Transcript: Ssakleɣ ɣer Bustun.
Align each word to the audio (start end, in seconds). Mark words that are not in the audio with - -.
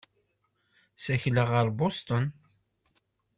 Ssakleɣ 0.95 1.47
ɣer 1.51 1.67
Bustun. 1.77 2.25